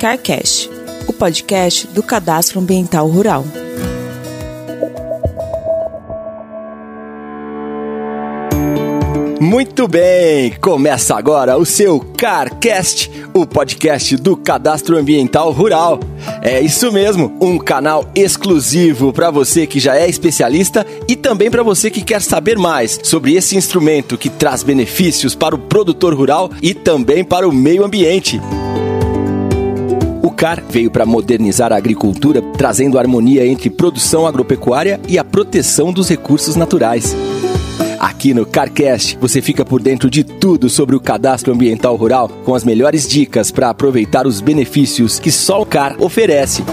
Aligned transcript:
CarCast, 0.00 0.70
o 1.06 1.12
podcast 1.12 1.86
do 1.88 2.02
Cadastro 2.02 2.58
Ambiental 2.58 3.06
Rural. 3.06 3.44
Muito 9.40 9.88
bem, 9.88 10.52
começa 10.60 11.16
agora 11.16 11.56
o 11.56 11.64
seu 11.64 11.98
CarCast, 11.98 13.10
o 13.32 13.46
podcast 13.46 14.14
do 14.18 14.36
Cadastro 14.36 14.98
Ambiental 14.98 15.50
Rural. 15.50 15.98
É 16.42 16.60
isso 16.60 16.92
mesmo, 16.92 17.32
um 17.40 17.56
canal 17.56 18.04
exclusivo 18.14 19.14
para 19.14 19.30
você 19.30 19.66
que 19.66 19.80
já 19.80 19.96
é 19.96 20.06
especialista 20.06 20.86
e 21.08 21.16
também 21.16 21.50
para 21.50 21.62
você 21.62 21.90
que 21.90 22.02
quer 22.02 22.20
saber 22.20 22.58
mais 22.58 23.00
sobre 23.02 23.34
esse 23.34 23.56
instrumento 23.56 24.18
que 24.18 24.28
traz 24.28 24.62
benefícios 24.62 25.34
para 25.34 25.54
o 25.54 25.58
produtor 25.58 26.12
rural 26.12 26.50
e 26.60 26.74
também 26.74 27.24
para 27.24 27.48
o 27.48 27.52
meio 27.52 27.82
ambiente. 27.82 28.38
O 30.22 30.30
CAR 30.30 30.62
veio 30.68 30.90
para 30.90 31.06
modernizar 31.06 31.72
a 31.72 31.76
agricultura, 31.76 32.42
trazendo 32.58 32.98
harmonia 32.98 33.46
entre 33.46 33.70
produção 33.70 34.26
agropecuária 34.26 35.00
e 35.08 35.18
a 35.18 35.24
proteção 35.24 35.94
dos 35.94 36.10
recursos 36.10 36.56
naturais. 36.56 37.16
Aqui 38.00 38.32
no 38.32 38.46
CarCast 38.46 39.18
você 39.20 39.42
fica 39.42 39.62
por 39.62 39.82
dentro 39.82 40.08
de 40.08 40.24
tudo 40.24 40.70
sobre 40.70 40.96
o 40.96 41.00
cadastro 41.00 41.52
ambiental 41.52 41.94
rural 41.96 42.30
com 42.46 42.54
as 42.54 42.64
melhores 42.64 43.06
dicas 43.06 43.50
para 43.50 43.68
aproveitar 43.68 44.26
os 44.26 44.40
benefícios 44.40 45.18
que 45.18 45.30
só 45.30 45.60
o 45.60 45.66
CAR 45.66 45.96
oferece. 45.98 46.64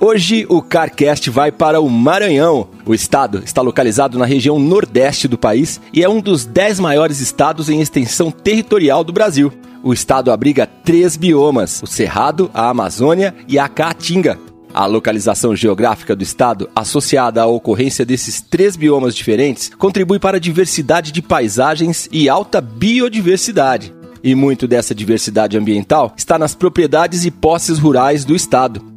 Hoje 0.00 0.46
o 0.48 0.60
CarCast 0.60 1.30
vai 1.30 1.52
para 1.52 1.80
o 1.80 1.88
Maranhão. 1.88 2.66
O 2.84 2.92
estado 2.92 3.40
está 3.44 3.62
localizado 3.62 4.18
na 4.18 4.24
região 4.24 4.58
nordeste 4.58 5.28
do 5.28 5.38
país 5.38 5.80
e 5.92 6.02
é 6.02 6.08
um 6.08 6.20
dos 6.20 6.44
dez 6.44 6.80
maiores 6.80 7.20
estados 7.20 7.68
em 7.70 7.80
extensão 7.80 8.32
territorial 8.32 9.04
do 9.04 9.12
Brasil. 9.12 9.52
O 9.80 9.92
estado 9.92 10.32
abriga 10.32 10.66
três 10.66 11.16
biomas: 11.16 11.80
o 11.84 11.86
Cerrado, 11.86 12.50
a 12.52 12.68
Amazônia 12.68 13.32
e 13.46 13.60
a 13.60 13.68
Caatinga. 13.68 14.36
A 14.76 14.84
localização 14.84 15.56
geográfica 15.56 16.14
do 16.14 16.22
estado, 16.22 16.68
associada 16.76 17.40
à 17.40 17.46
ocorrência 17.46 18.04
desses 18.04 18.42
três 18.42 18.76
biomas 18.76 19.16
diferentes, 19.16 19.70
contribui 19.78 20.18
para 20.18 20.36
a 20.36 20.40
diversidade 20.40 21.12
de 21.12 21.22
paisagens 21.22 22.06
e 22.12 22.28
alta 22.28 22.60
biodiversidade. 22.60 23.94
E 24.22 24.34
muito 24.34 24.68
dessa 24.68 24.94
diversidade 24.94 25.56
ambiental 25.56 26.12
está 26.14 26.38
nas 26.38 26.54
propriedades 26.54 27.24
e 27.24 27.30
posses 27.30 27.78
rurais 27.78 28.22
do 28.26 28.36
estado. 28.36 28.95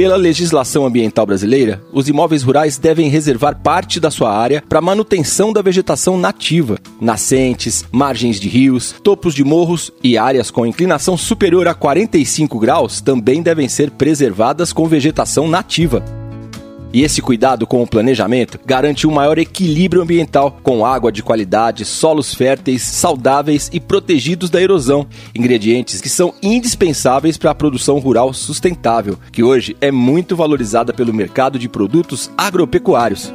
Pela 0.00 0.16
legislação 0.16 0.86
ambiental 0.86 1.26
brasileira, 1.26 1.82
os 1.92 2.08
imóveis 2.08 2.42
rurais 2.42 2.78
devem 2.78 3.10
reservar 3.10 3.60
parte 3.60 4.00
da 4.00 4.10
sua 4.10 4.34
área 4.34 4.64
para 4.66 4.80
manutenção 4.80 5.52
da 5.52 5.60
vegetação 5.60 6.16
nativa. 6.16 6.78
Nascentes, 6.98 7.84
margens 7.92 8.40
de 8.40 8.48
rios, 8.48 8.94
topos 9.04 9.34
de 9.34 9.44
morros 9.44 9.92
e 10.02 10.16
áreas 10.16 10.50
com 10.50 10.64
inclinação 10.64 11.18
superior 11.18 11.68
a 11.68 11.74
45 11.74 12.58
graus 12.58 13.02
também 13.02 13.42
devem 13.42 13.68
ser 13.68 13.90
preservadas 13.90 14.72
com 14.72 14.88
vegetação 14.88 15.46
nativa. 15.46 16.02
E 16.92 17.02
esse 17.02 17.22
cuidado 17.22 17.66
com 17.66 17.82
o 17.82 17.86
planejamento 17.86 18.58
garante 18.66 19.06
um 19.06 19.12
maior 19.12 19.38
equilíbrio 19.38 20.02
ambiental, 20.02 20.58
com 20.62 20.84
água 20.84 21.12
de 21.12 21.22
qualidade, 21.22 21.84
solos 21.84 22.34
férteis, 22.34 22.82
saudáveis 22.82 23.70
e 23.72 23.78
protegidos 23.78 24.50
da 24.50 24.60
erosão, 24.60 25.06
ingredientes 25.34 26.00
que 26.00 26.08
são 26.08 26.34
indispensáveis 26.42 27.38
para 27.38 27.52
a 27.52 27.54
produção 27.54 27.98
rural 27.98 28.32
sustentável, 28.32 29.16
que 29.30 29.42
hoje 29.42 29.76
é 29.80 29.92
muito 29.92 30.34
valorizada 30.34 30.92
pelo 30.92 31.14
mercado 31.14 31.58
de 31.58 31.68
produtos 31.68 32.28
agropecuários. 32.36 33.32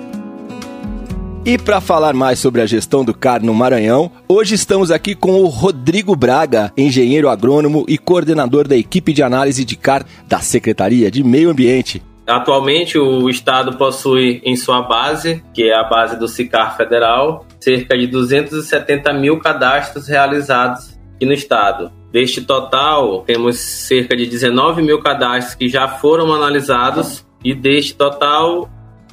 E 1.46 1.60
para 1.60 1.80
falar 1.80 2.16
mais 2.16 2.40
sobre 2.40 2.60
a 2.60 2.66
gestão 2.66 3.06
do 3.06 3.14
CAR 3.14 3.42
no 3.42 3.54
Maranhão, 3.54 4.12
hoje 4.28 4.56
estamos 4.56 4.90
aqui 4.90 5.14
com 5.14 5.44
o 5.44 5.46
Rodrigo 5.46 6.16
Braga, 6.16 6.74
engenheiro 6.76 7.30
agrônomo 7.30 7.86
e 7.88 8.00
coordenador 8.00 8.68
da 8.68 8.76
equipe 8.76 9.14
de 9.14 9.22
análise 9.22 9.64
de 9.64 9.76
CAR 9.76 10.04
da 10.28 10.40
Secretaria 10.40 11.12
de 11.12 11.24
Meio 11.24 11.52
Ambiente. 11.52 12.02
Atualmente, 12.28 12.98
o 12.98 13.30
Estado 13.30 13.78
possui 13.78 14.42
em 14.44 14.56
sua 14.56 14.82
base, 14.82 15.44
que 15.54 15.70
é 15.70 15.76
a 15.76 15.84
base 15.84 16.18
do 16.18 16.28
SICAR 16.28 16.76
Federal, 16.76 17.46
cerca 17.60 17.96
de 17.98 18.08
270 18.08 19.14
mil 19.14 19.40
cadastros 19.40 20.08
realizados 20.08 20.98
aqui 21.16 21.26
no 21.26 21.34
Estado. 21.34 21.92
Deste 22.12 22.42
total, 22.42 23.22
temos 23.22 23.58
cerca 23.58 24.16
de 24.16 24.26
19 24.26 24.82
mil 24.82 25.00
cadastros 25.02 25.56
que 25.56 25.70
já 25.70 25.88
foram 25.88 26.34
analisados, 26.34 27.26
e 27.44 27.54
deste 27.54 27.94
total, 27.94 28.70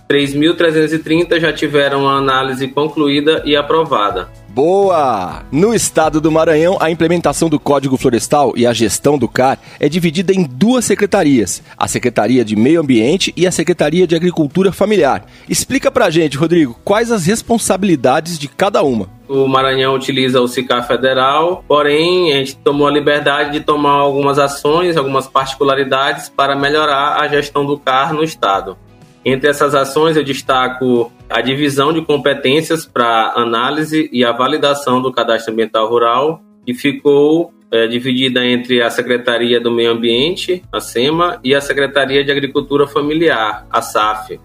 3.330 0.09 1.39
já 1.39 1.53
tiveram 1.53 2.09
a 2.09 2.17
análise 2.17 2.67
concluída 2.69 3.43
e 3.45 3.55
aprovada. 3.55 4.31
Boa! 4.55 5.45
No 5.51 5.73
estado 5.73 6.21
do 6.21 6.31
Maranhão, 6.31 6.77
a 6.79 6.91
implementação 6.91 7.49
do 7.49 7.59
Código 7.59 7.97
Florestal 7.97 8.53
e 8.55 8.67
a 8.67 8.73
gestão 8.75 9.17
do 9.17 9.27
CAR 9.27 9.59
é 9.81 9.89
dividida 9.89 10.31
em 10.31 10.43
duas 10.45 10.85
secretarias: 10.85 11.63
a 11.75 11.89
Secretaria 11.89 12.45
de 12.45 12.55
Meio 12.55 12.83
Ambiente 12.83 13.33
e 13.35 13.47
a 13.47 13.51
Secretaria 13.51 14.07
de 14.07 14.15
Agricultura 14.15 14.71
Familiar. 14.71 15.25
Explica 15.49 15.91
pra 15.91 16.11
gente, 16.11 16.37
Rodrigo, 16.37 16.77
quais 16.85 17.11
as 17.11 17.25
responsabilidades 17.25 18.39
de 18.39 18.47
cada 18.47 18.83
uma. 18.83 19.09
O 19.27 19.49
Maranhão 19.49 19.95
utiliza 19.95 20.39
o 20.43 20.47
SICAR 20.47 20.87
federal, 20.87 21.65
porém 21.67 22.35
a 22.35 22.37
gente 22.37 22.55
tomou 22.57 22.87
a 22.87 22.91
liberdade 22.91 23.53
de 23.53 23.61
tomar 23.61 23.93
algumas 23.93 24.39
ações, 24.39 24.99
algumas 24.99 25.27
particularidades 25.27 26.29
para 26.29 26.55
melhorar 26.55 27.23
a 27.23 27.27
gestão 27.27 27.65
do 27.65 27.79
CAR 27.79 28.13
no 28.13 28.23
estado. 28.23 28.77
Entre 29.25 29.49
essas 29.49 29.75
ações, 29.75 30.17
eu 30.17 30.25
destaco 30.25 31.13
a 31.31 31.41
divisão 31.41 31.93
de 31.93 32.03
competências 32.03 32.85
para 32.85 33.33
análise 33.37 34.09
e 34.13 34.25
a 34.25 34.33
validação 34.33 35.01
do 35.01 35.13
cadastro 35.13 35.53
ambiental 35.53 35.89
rural, 35.89 36.43
que 36.67 36.75
ficou 36.75 37.53
é, 37.71 37.87
dividida 37.87 38.45
entre 38.45 38.83
a 38.83 38.91
Secretaria 38.91 39.61
do 39.61 39.71
Meio 39.71 39.93
Ambiente, 39.93 40.63
a 40.73 40.81
SEMA, 40.81 41.41
e 41.43 41.55
a 41.55 41.61
Secretaria 41.61 42.25
de 42.25 42.33
Agricultura 42.33 42.87
Familiar, 42.87 43.67
a 43.71 43.81
SAF. 43.81 44.41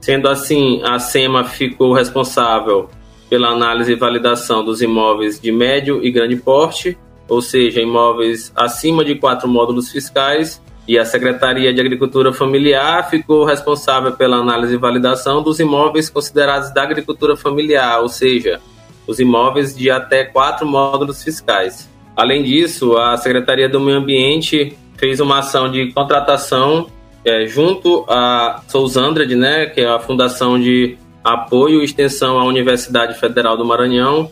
Sendo 0.00 0.28
assim, 0.28 0.82
a 0.84 0.98
SEMA 0.98 1.44
ficou 1.44 1.92
responsável 1.92 2.90
pela 3.30 3.48
análise 3.48 3.92
e 3.92 3.96
validação 3.96 4.64
dos 4.64 4.82
imóveis 4.82 5.40
de 5.40 5.50
médio 5.50 6.04
e 6.04 6.10
grande 6.10 6.36
porte, 6.36 6.98
ou 7.28 7.40
seja, 7.40 7.80
imóveis 7.80 8.52
acima 8.54 9.04
de 9.04 9.14
quatro 9.14 9.48
módulos 9.48 9.90
fiscais, 9.90 10.62
e 10.86 10.98
a 10.98 11.04
Secretaria 11.04 11.74
de 11.74 11.80
Agricultura 11.80 12.32
Familiar 12.32 13.10
ficou 13.10 13.44
responsável 13.44 14.12
pela 14.12 14.36
análise 14.36 14.74
e 14.74 14.78
validação 14.78 15.42
dos 15.42 15.58
imóveis 15.58 16.08
considerados 16.08 16.72
da 16.72 16.82
agricultura 16.82 17.36
familiar, 17.36 18.00
ou 18.00 18.08
seja, 18.08 18.60
os 19.06 19.18
imóveis 19.18 19.74
de 19.74 19.90
até 19.90 20.24
quatro 20.24 20.66
módulos 20.66 21.24
fiscais. 21.24 21.90
Além 22.14 22.42
disso, 22.42 22.96
a 22.96 23.16
Secretaria 23.16 23.68
do 23.68 23.80
Meio 23.80 23.98
Ambiente 23.98 24.76
fez 24.96 25.18
uma 25.18 25.40
ação 25.40 25.70
de 25.70 25.92
contratação 25.92 26.86
é, 27.24 27.46
junto 27.46 28.04
à 28.08 28.62
Sousandrad, 28.68 29.34
né, 29.34 29.66
que 29.66 29.80
é 29.80 29.88
a 29.88 29.98
Fundação 29.98 30.58
de 30.58 30.96
Apoio 31.24 31.80
e 31.80 31.84
Extensão 31.84 32.38
à 32.38 32.44
Universidade 32.44 33.18
Federal 33.18 33.56
do 33.56 33.64
Maranhão, 33.64 34.30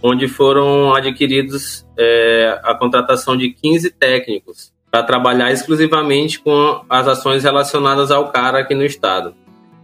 onde 0.00 0.28
foram 0.28 0.94
adquiridos 0.94 1.84
é, 1.98 2.60
a 2.62 2.74
contratação 2.74 3.36
de 3.36 3.50
15 3.50 3.90
técnicos 3.90 4.75
para 4.90 5.02
trabalhar 5.02 5.52
exclusivamente 5.52 6.40
com 6.40 6.80
as 6.88 7.06
ações 7.06 7.44
relacionadas 7.44 8.10
ao 8.10 8.28
CAR 8.30 8.54
aqui 8.54 8.74
no 8.74 8.84
estado. 8.84 9.34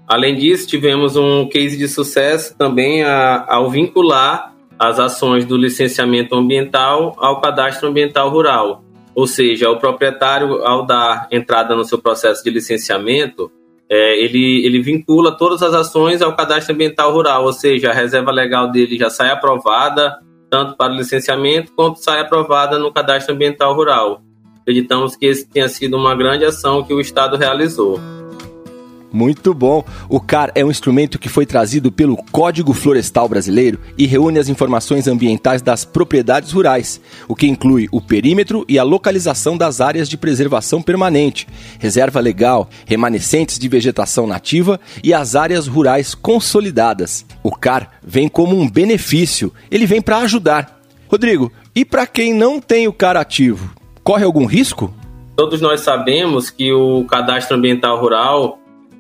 Além 0.07 0.35
disso, 0.37 0.67
tivemos 0.67 1.17
um 1.17 1.49
case 1.49 1.77
de 1.77 1.89
sucesso 1.89 2.57
também 2.57 3.03
a, 3.03 3.45
ao 3.49 3.71
vincular 3.71 4.53
as 4.79 4.99
ações 4.99 5.45
do 5.45 5.57
licenciamento 5.57 6.35
ambiental 6.35 7.15
ao 7.19 7.41
cadastro 7.41 7.89
ambiental 7.89 8.29
rural. 8.31 8.83
Ou 9.15 9.27
seja, 9.27 9.71
o 9.71 9.79
proprietário, 9.79 10.65
ao 10.65 10.85
dar 10.85 11.29
entrada 11.31 11.77
no 11.77 11.85
seu 11.85 11.99
processo 11.99 12.43
de 12.43 12.51
licenciamento, 12.51 13.51
é, 13.89 14.19
ele, 14.19 14.65
ele 14.65 14.81
vincula 14.81 15.37
todas 15.37 15.63
as 15.63 15.75
ações 15.75 16.23
ao 16.23 16.35
cadastro 16.35 16.75
ambiental 16.75 17.13
rural, 17.13 17.45
ou 17.45 17.53
seja, 17.53 17.91
a 17.91 17.95
reserva 17.95 18.33
legal 18.33 18.71
dele 18.71 18.97
já 18.97 19.11
sai 19.11 19.31
aprovada, 19.31 20.19
tanto 20.51 20.77
para 20.77 20.93
o 20.93 20.97
licenciamento, 20.97 21.73
quanto 21.75 21.99
sai 21.99 22.21
aprovada 22.21 22.79
no 22.79 22.93
cadastro 22.93 23.35
ambiental 23.35 23.75
rural. 23.75 24.23
Acreditamos 24.63 25.17
que 25.17 25.27
esse 25.27 25.45
tenha 25.45 25.69
sido 25.69 25.97
uma 25.97 26.15
grande 26.15 26.45
ação 26.45 26.83
que 26.83 26.95
o 26.95 27.01
Estado 27.01 27.37
realizou. 27.37 28.01
Muito 29.13 29.53
bom. 29.53 29.85
O 30.09 30.19
CAR 30.19 30.51
é 30.55 30.65
um 30.65 30.71
instrumento 30.71 31.19
que 31.19 31.29
foi 31.29 31.45
trazido 31.45 31.93
pelo 31.93 32.17
Código 32.17 32.73
Florestal 32.73 33.29
Brasileiro 33.29 33.79
e 33.99 34.07
reúne 34.07 34.39
as 34.39 34.49
informações 34.49 35.07
ambientais 35.07 35.61
das 35.61 35.85
propriedades 35.85 36.51
rurais, 36.53 37.01
o 37.29 37.37
que 37.37 37.47
inclui 37.47 37.89
o 37.93 38.01
perímetro 38.01 38.65
e 38.67 38.79
a 38.79 38.83
localização 38.83 39.57
das 39.57 39.83
áreas 39.83 40.09
de 40.09 40.17
preservação 40.17 40.81
permanente, 40.81 41.47
reserva 41.79 42.21
legal, 42.21 42.71
remanescentes 42.87 43.59
de 43.59 43.69
vegetação 43.69 44.27
nativa 44.27 44.81
e 45.05 45.13
as 45.13 45.37
áreas 45.37 45.67
rurais 45.67 46.15
consolidadas. 46.15 47.27
O 47.43 47.55
CAR 47.55 47.91
vem 48.03 48.29
como 48.29 48.59
um 48.59 48.69
benefício, 48.69 49.53
ele 49.71 49.85
vem 49.85 50.01
para 50.01 50.19
ajudar. 50.19 50.81
Rodrigo, 51.07 51.53
e 51.75 51.85
para 51.85 52.07
quem 52.07 52.33
não 52.33 52.59
tem 52.59 52.89
o 52.89 52.93
CAR 52.93 53.19
ativo, 53.19 53.82
corre 54.03 54.25
algum 54.25 54.47
risco? 54.47 54.93
Todos 55.37 55.61
nós 55.61 55.81
sabemos 55.81 56.51
que 56.51 56.73
o 56.73 57.05
cadastro 57.05 57.57
ambiental 57.57 57.99
rural 58.01 58.59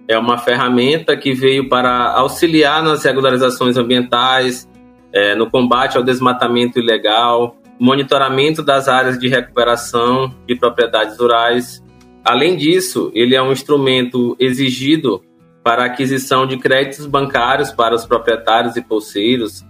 é 0.08 0.18
uma 0.18 0.38
ferramenta 0.38 1.16
que 1.16 1.32
veio 1.32 1.68
para 1.68 2.12
auxiliar 2.12 2.82
nas 2.82 3.04
regularizações 3.04 3.76
ambientais, 3.76 4.68
é, 5.12 5.34
no 5.34 5.50
combate 5.50 5.96
ao 5.96 6.02
desmatamento 6.02 6.78
ilegal, 6.78 7.56
monitoramento 7.78 8.62
das 8.62 8.88
áreas 8.88 9.18
de 9.18 9.28
recuperação 9.28 10.34
de 10.46 10.54
propriedades 10.54 11.18
rurais. 11.18 11.82
Além 12.24 12.56
disso, 12.56 13.10
ele 13.14 13.34
é 13.34 13.42
um 13.42 13.52
instrumento 13.52 14.36
exigido 14.38 15.22
para 15.62 15.84
aquisição 15.84 16.46
de 16.46 16.56
créditos 16.56 17.06
bancários 17.06 17.70
para 17.70 17.94
os 17.94 18.04
proprietários 18.04 18.76
e 18.76 18.82
pulseiros. 18.82 19.64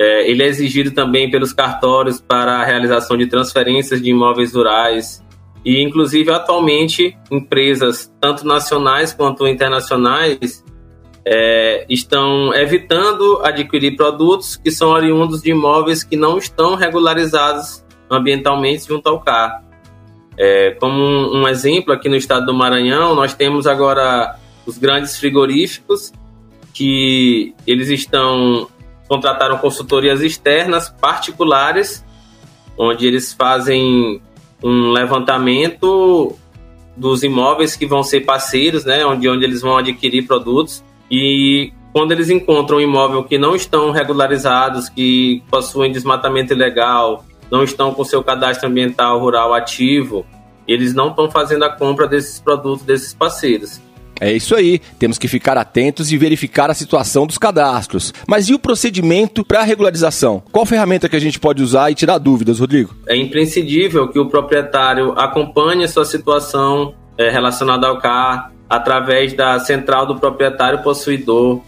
É, 0.00 0.30
ele 0.30 0.42
é 0.42 0.46
exigido 0.46 0.92
também 0.92 1.30
pelos 1.30 1.52
cartórios 1.52 2.22
para 2.22 2.60
a 2.60 2.64
realização 2.64 3.18
de 3.18 3.26
transferências 3.26 4.00
de 4.00 4.08
imóveis 4.08 4.54
rurais. 4.54 5.22
E, 5.62 5.82
inclusive, 5.82 6.30
atualmente, 6.30 7.14
empresas, 7.30 8.10
tanto 8.18 8.46
nacionais 8.46 9.12
quanto 9.12 9.46
internacionais, 9.46 10.64
é, 11.22 11.84
estão 11.86 12.54
evitando 12.54 13.42
adquirir 13.44 13.94
produtos 13.94 14.56
que 14.56 14.70
são 14.70 14.88
oriundos 14.88 15.42
de 15.42 15.50
imóveis 15.50 16.02
que 16.02 16.16
não 16.16 16.38
estão 16.38 16.76
regularizados 16.76 17.84
ambientalmente 18.10 18.88
junto 18.88 19.06
ao 19.06 19.20
CAR. 19.20 19.62
É, 20.38 20.70
como 20.80 20.94
um, 20.94 21.42
um, 21.42 21.48
exemplo, 21.48 21.92
aqui 21.92 22.08
no 22.08 22.16
estado 22.16 22.46
do 22.46 22.54
Maranhão, 22.54 23.14
nós 23.14 23.34
temos 23.34 23.66
agora 23.66 24.34
os 24.64 24.78
grandes 24.78 25.18
frigoríficos 25.18 26.10
que 26.72 27.54
eles 27.66 27.90
estão 27.90 28.66
contrataram 29.10 29.58
consultorias 29.58 30.22
externas 30.22 30.88
particulares, 30.88 32.04
onde 32.78 33.08
eles 33.08 33.32
fazem 33.32 34.22
um 34.62 34.92
levantamento 34.92 36.36
dos 36.96 37.24
imóveis 37.24 37.74
que 37.74 37.86
vão 37.86 38.04
ser 38.04 38.20
parceiros, 38.20 38.84
né, 38.84 39.04
onde, 39.04 39.28
onde 39.28 39.44
eles 39.44 39.62
vão 39.62 39.76
adquirir 39.76 40.28
produtos 40.28 40.84
e 41.10 41.72
quando 41.92 42.12
eles 42.12 42.30
encontram 42.30 42.78
um 42.78 42.80
imóvel 42.80 43.24
que 43.24 43.36
não 43.36 43.56
estão 43.56 43.90
regularizados, 43.90 44.88
que 44.88 45.42
possuem 45.50 45.90
desmatamento 45.90 46.52
ilegal, 46.52 47.24
não 47.50 47.64
estão 47.64 47.92
com 47.92 48.04
seu 48.04 48.22
cadastro 48.22 48.68
ambiental 48.68 49.18
rural 49.18 49.52
ativo, 49.52 50.24
eles 50.68 50.94
não 50.94 51.08
estão 51.08 51.28
fazendo 51.28 51.64
a 51.64 51.68
compra 51.68 52.06
desses 52.06 52.38
produtos 52.38 52.86
desses 52.86 53.12
parceiros. 53.12 53.80
É 54.20 54.30
isso 54.30 54.54
aí, 54.54 54.78
temos 54.98 55.16
que 55.16 55.26
ficar 55.26 55.56
atentos 55.56 56.12
e 56.12 56.18
verificar 56.18 56.70
a 56.70 56.74
situação 56.74 57.26
dos 57.26 57.38
cadastros. 57.38 58.12
Mas 58.28 58.50
e 58.50 58.54
o 58.54 58.58
procedimento 58.58 59.42
para 59.42 59.60
a 59.60 59.64
regularização? 59.64 60.42
Qual 60.52 60.66
ferramenta 60.66 61.08
que 61.08 61.16
a 61.16 61.20
gente 61.20 61.40
pode 61.40 61.62
usar 61.62 61.90
e 61.90 61.94
tirar 61.94 62.18
dúvidas, 62.18 62.60
Rodrigo? 62.60 62.94
É 63.08 63.16
imprescindível 63.16 64.08
que 64.08 64.18
o 64.18 64.28
proprietário 64.28 65.12
acompanhe 65.12 65.84
a 65.84 65.88
sua 65.88 66.04
situação 66.04 66.94
é, 67.16 67.30
relacionada 67.30 67.86
ao 67.86 67.98
CAR, 67.98 68.52
através 68.68 69.32
da 69.32 69.58
central 69.58 70.06
do 70.06 70.16
proprietário 70.16 70.82
possuidor. 70.82 71.60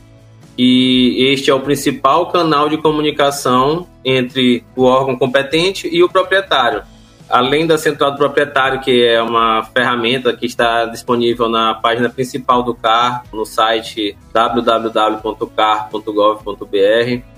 E 0.57 1.33
este 1.33 1.51
é 1.51 1.55
o 1.55 1.61
principal 1.61 2.31
canal 2.31 2.69
de 2.69 2.77
comunicação 2.77 3.87
entre 4.05 4.63
o 4.77 4.85
órgão 4.85 5.17
competente 5.17 5.89
e 5.91 6.03
o 6.03 6.09
proprietário. 6.09 6.83
Além 7.29 7.67
da 7.67 7.77
central 7.79 8.13
do 8.13 8.19
proprietário, 8.19 8.81
que 8.81 9.05
é 9.05 9.21
uma 9.23 9.65
ferramenta 9.65 10.37
que 10.37 10.47
está 10.47 10.87
disponível 10.87 11.49
na 11.49 11.75
página 11.75 12.09
principal 12.09 12.63
do 12.63 12.75
CAR, 12.75 13.25
no 13.33 13.45
site 13.45 14.17
www.car.gov.br. 14.33 17.33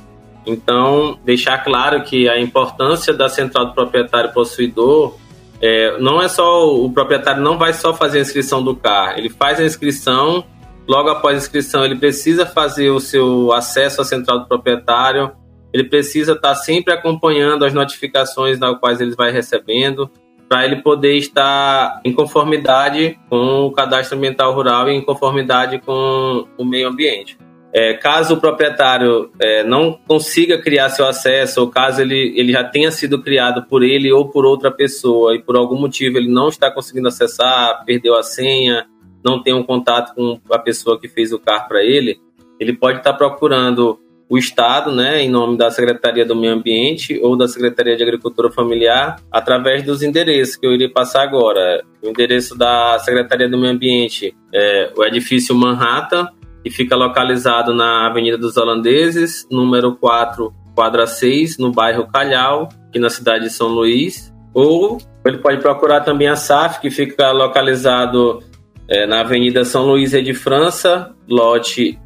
Então, 0.47 1.19
deixar 1.25 1.59
claro 1.59 2.03
que 2.03 2.29
a 2.29 2.39
importância 2.39 3.15
da 3.15 3.29
central 3.29 3.67
do 3.67 3.73
proprietário 3.73 4.33
possuidor 4.33 5.17
é, 5.61 5.99
não 5.99 6.21
é 6.21 6.29
só 6.29 6.69
o 6.69 6.93
proprietário 6.93 7.43
não 7.43 7.57
vai 7.57 7.73
só 7.73 7.95
fazer 7.95 8.19
a 8.19 8.23
inscrição 8.23 8.63
do 8.63 8.77
CAR, 8.77 9.19
ele 9.19 9.31
faz 9.31 9.59
a 9.59 9.65
inscrição, 9.65 10.45
logo 10.87 11.09
após 11.09 11.37
a 11.37 11.39
inscrição 11.39 11.85
ele 11.85 11.97
precisa 11.97 12.45
fazer 12.45 12.91
o 12.91 13.01
seu 13.01 13.53
acesso 13.53 14.03
à 14.03 14.05
central 14.05 14.41
do 14.41 14.47
proprietário, 14.47 15.33
ele 15.75 15.83
precisa 15.83 16.35
estar 16.35 16.55
sempre 16.55 16.95
acompanhando 16.95 17.65
as 17.65 17.75
notificações 17.75 18.61
das 18.61 18.79
quais 18.79 19.01
ele 19.01 19.17
vai 19.17 19.33
recebendo, 19.33 20.09
para 20.49 20.65
ele 20.65 20.77
poder 20.77 21.17
estar 21.17 22.01
em 22.05 22.13
conformidade 22.13 23.19
com 23.29 23.67
o 23.67 23.73
cadastro 23.73 24.17
ambiental 24.17 24.55
rural 24.55 24.89
e 24.89 24.93
em 24.93 25.03
conformidade 25.03 25.81
com 25.81 26.47
o 26.57 26.65
meio 26.65 26.89
ambiente. 26.89 27.37
É, 27.73 27.95
caso 27.95 28.35
o 28.35 28.41
proprietário 28.41 29.33
é, 29.41 29.65
não 29.65 29.99
consiga 30.07 30.63
criar 30.63 30.91
seu 30.91 31.09
acesso, 31.09 31.61
ou 31.61 31.69
caso 31.69 32.01
ele, 32.01 32.33
ele 32.37 32.53
já 32.53 32.63
tenha 32.63 32.93
sido 32.93 33.21
criado 33.21 33.67
por 33.69 33.83
ele 33.83 34.13
ou 34.13 34.29
por 34.29 34.47
outra 34.47 34.71
pessoa 34.71 35.35
e 35.35 35.43
por 35.43 35.57
algum 35.57 35.77
motivo 35.77 36.19
ele 36.19 36.29
não 36.29 36.51
está 36.51 36.71
conseguindo 36.71 37.09
acessar, 37.09 37.85
perdeu 37.85 38.17
a 38.17 38.23
senha, 38.23 38.87
não 39.25 39.43
tem 39.43 39.53
um 39.53 39.65
contato 39.65 40.15
com 40.15 40.39
a 40.53 40.59
pessoa 40.61 41.01
que 41.01 41.09
fez 41.09 41.33
o 41.33 41.39
CAR 41.41 41.67
para 41.67 41.83
ele, 41.83 42.21
ele 42.61 42.73
pode 42.73 42.99
estar 42.99 43.15
procurando 43.15 43.99
o 44.29 44.39
Estado, 44.39 44.91
né, 44.91 45.23
em 45.23 45.31
nome 45.31 45.57
da 45.57 45.71
Secretaria 45.71 46.25
do 46.25 46.35
Meio 46.35 46.55
Ambiente 46.55 47.21
ou 47.23 47.37
da 47.37 47.47
Secretaria 47.47 47.97
de 47.97 48.03
Agricultura 48.03 48.51
Familiar, 48.51 49.17
através 49.31 49.83
dos 49.83 50.03
endereços 50.03 50.57
que 50.57 50.67
eu 50.67 50.73
irei 50.73 50.89
passar 50.89 51.23
agora. 51.23 51.83
O 52.03 52.09
endereço 52.09 52.57
da 52.57 52.99
Secretaria 52.99 53.49
do 53.49 53.59
Meio 53.59 53.73
Ambiente 53.73 54.35
é 54.53 54.91
o 54.97 55.05
edifício 55.05 55.55
Manhattan, 55.55 56.29
e 56.65 56.71
fica 56.71 56.97
localizado 56.97 57.75
na 57.75 58.07
Avenida 58.07 58.39
dos 58.39 58.57
Holandeses, 58.57 59.47
número 59.51 59.95
4, 59.97 60.53
quadra 60.75 61.07
6, 61.07 61.59
no 61.59 61.71
bairro 61.71 62.09
Calhau, 62.11 62.71
aqui 62.89 62.99
na 62.99 63.11
cidade 63.11 63.45
de 63.45 63.51
São 63.51 63.69
Luís. 63.69 64.33
Ou 64.55 64.99
ele 65.27 65.39
pode 65.39 65.61
procurar 65.61 66.01
também 66.01 66.27
a 66.27 66.37
SAF, 66.37 66.81
que 66.81 66.91
fica 66.91 67.31
localizado 67.33 68.43
é, 68.89 69.07
na 69.07 69.21
Avenida 69.21 69.65
São 69.65 69.85
Luís 69.85 70.13
de 70.13 70.33
França, 70.33 71.15
lote 71.29 71.99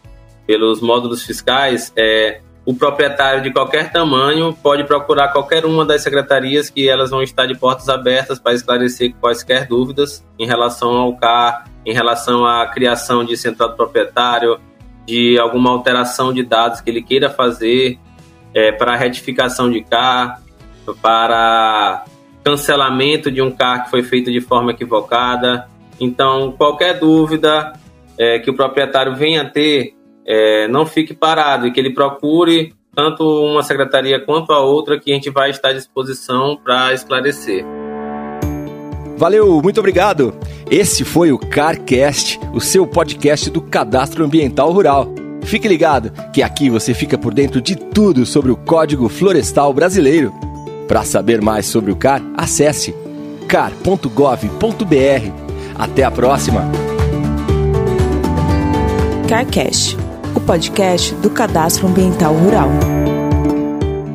pelos 0.46 0.82
módulos 0.82 1.24
fiscais, 1.24 1.92
é, 1.96 2.42
o 2.66 2.76
proprietário 2.76 3.42
de 3.42 3.52
qualquer 3.52 3.92
tamanho 3.92 4.54
pode 4.54 4.84
procurar 4.84 5.30
qualquer 5.30 5.66
uma 5.66 5.84
das 5.84 6.04
secretarias 6.04 6.70
que 6.70 6.88
elas 6.88 7.10
vão 7.10 7.24
estar 7.24 7.46
de 7.46 7.56
portas 7.56 7.90
abertas 7.90 8.40
para 8.40 8.54
esclarecer 8.54 9.16
quaisquer 9.20 9.68
dúvidas 9.68 10.24
em 10.38 10.46
relação 10.46 10.92
ao 10.92 11.16
CAR, 11.16 11.66
em 11.86 11.94
relação 11.94 12.46
à 12.46 12.68
criação 12.68 13.24
de 13.26 13.36
central 13.36 13.70
do 13.70 13.76
proprietário, 13.76 14.60
de 15.08 15.40
alguma 15.40 15.72
alteração 15.72 16.32
de 16.32 16.44
dados 16.44 16.82
que 16.82 16.90
ele 16.90 17.02
queira 17.02 17.30
fazer 17.30 17.98
é, 18.54 18.72
para 18.72 18.96
retificação 18.96 19.72
de 19.72 19.82
CAR, 19.82 20.40
para 21.02 22.06
cancelamento 22.44 23.32
de 23.32 23.42
um 23.42 23.52
CAR 23.52 23.86
que 23.86 23.90
foi 23.90 24.04
feito 24.04 24.32
de 24.32 24.42
forma 24.42 24.72
equivocada. 24.72 25.68
Então, 26.00 26.52
qualquer 26.52 27.00
dúvida 27.00 27.74
é, 28.18 28.40
que 28.40 28.50
o 28.50 28.54
proprietário 28.54 29.16
venha 29.16 29.46
ter, 29.46 29.96
é, 30.25 30.68
não 30.68 30.86
fique 30.86 31.13
parado 31.13 31.68
e 31.68 31.72
que 31.72 31.80
ele 31.80 31.94
procure 31.94 32.74
tanto 32.96 33.24
uma 33.24 33.63
secretaria 33.63 34.20
quanto 34.20 34.51
a 34.51 34.60
outra 34.60 35.00
que 35.00 35.12
a 35.12 35.16
gente 35.16 35.30
vai 35.30 35.50
estar 35.50 35.70
à 35.70 35.74
disposição 35.74 36.58
para 36.62 36.94
esclarecer. 36.94 37.66
Valeu, 39.18 39.62
muito 39.62 39.80
obrigado. 39.80 40.34
Esse 40.70 41.06
foi 41.06 41.32
o 41.32 41.38
CarCast, 41.38 42.40
o 42.54 42.60
seu 42.60 42.88
podcast 42.88 43.50
do 43.50 43.62
Cadastro 43.62 44.25
Ambiental 44.25 44.72
Rural. 44.72 45.08
Fique 45.44 45.68
ligado 45.68 46.12
que 46.32 46.42
aqui 46.42 46.70
você 46.70 46.94
fica 46.94 47.18
por 47.18 47.34
dentro 47.34 47.62
de 47.62 47.75
tudo 47.75 48.25
sobre 48.25 48.51
o 48.51 48.58
Código 48.58 49.08
Florestal 49.10 49.74
Brasileiro. 49.74 50.34
Para 50.88 51.04
saber 51.04 51.42
mais 51.42 51.68
sobre 51.68 51.92
o 51.92 51.96
CAR, 51.96 52.22
acesse 52.36 52.96
car.gov.br. 53.48 54.48
Até 55.78 56.04
a 56.04 56.12
próxima. 56.12 56.63
CarCast 59.28 60.00
o 60.36 60.40
podcast 60.40 61.14
do 61.16 61.30
Cadastro 61.30 61.88
Ambiental 61.88 62.34
Rural. 62.34 62.70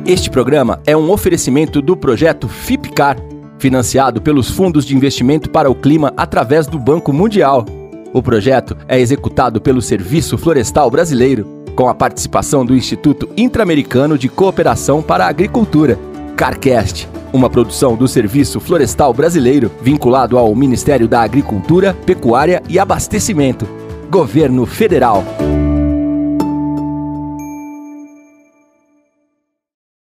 Este 0.05 0.29
programa 0.29 0.79
é 0.85 0.95
um 0.95 1.11
oferecimento 1.11 1.81
do 1.81 1.95
projeto 1.95 2.47
FIPCAR, 2.47 3.17
financiado 3.59 4.21
pelos 4.21 4.49
Fundos 4.49 4.85
de 4.85 4.95
Investimento 4.95 5.49
para 5.49 5.69
o 5.69 5.75
Clima 5.75 6.13
através 6.15 6.65
do 6.65 6.79
Banco 6.79 7.11
Mundial. 7.11 7.65
O 8.13 8.21
projeto 8.21 8.75
é 8.87 8.99
executado 8.99 9.59
pelo 9.59 9.81
Serviço 9.81 10.37
Florestal 10.37 10.89
Brasileiro, 10.89 11.45
com 11.75 11.87
a 11.87 11.93
participação 11.93 12.65
do 12.65 12.75
Instituto 12.75 13.29
Interamericano 13.37 14.17
de 14.17 14.29
Cooperação 14.29 15.01
para 15.01 15.25
a 15.25 15.29
Agricultura, 15.29 15.99
CarCast, 16.35 17.07
uma 17.33 17.49
produção 17.49 17.95
do 17.95 18.07
Serviço 18.07 18.59
Florestal 18.59 19.13
Brasileiro 19.13 19.69
vinculado 19.81 20.37
ao 20.37 20.55
Ministério 20.55 21.07
da 21.07 21.21
Agricultura, 21.21 21.93
Pecuária 21.93 22.63
e 22.69 22.79
Abastecimento, 22.79 23.67
Governo 24.09 24.65
Federal. 24.65 25.23